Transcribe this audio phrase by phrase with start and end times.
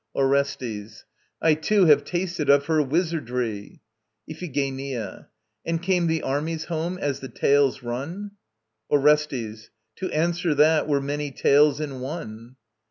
[0.15, 1.05] ORESTES.
[1.43, 3.81] I too have tasted of her wizardry.
[4.27, 5.27] IPHIGENIA.
[5.63, 8.31] And came the armies home, as the tales run?
[8.89, 9.69] ORESTES.
[9.97, 12.55] To answer that were many tales in one.